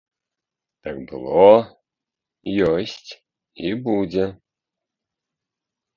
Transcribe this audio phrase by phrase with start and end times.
[0.85, 1.43] Так было,
[2.71, 3.11] ёсць
[3.65, 4.25] і будзе.